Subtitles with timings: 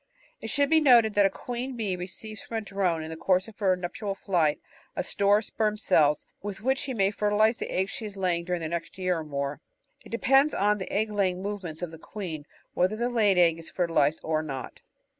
[0.41, 3.47] It should be noted that a queen bee receives from a drone in the course
[3.47, 4.59] of her "nuptial flight"
[4.95, 8.61] a store of sperm cells with which she may fertilise the eggs she lays during
[8.63, 9.61] the next year or more.
[10.03, 13.69] It depends on the egg laying movements of the queen whether the laid egg is
[13.69, 14.81] fertilised or not.